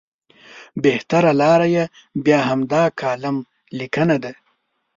[0.83, 1.85] بهتره لاره یې
[2.25, 3.37] بیا همدا کالم
[3.77, 4.31] لیکنه ده.